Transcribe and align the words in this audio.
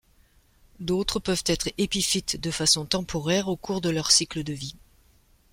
D'autres 0.79 1.19
peuvent 1.19 1.43
être 1.45 1.69
épiphytes 1.77 2.41
de 2.41 2.49
façon 2.49 2.87
temporaire 2.87 3.49
au 3.49 3.55
cours 3.55 3.81
de 3.81 3.91
leur 3.91 4.09
cycle 4.09 4.43
de 4.43 4.51
vie. 4.53 4.75